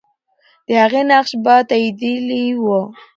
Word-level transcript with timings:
د 0.65 0.67
هغې 0.81 1.01
نقش 1.11 1.31
به 1.43 1.55
تاییدېدلی 1.69 2.43
وو. 2.63 2.81